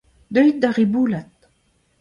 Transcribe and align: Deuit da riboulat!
Deuit 0.35 0.57
da 0.63 0.69
riboulat! 0.77 1.35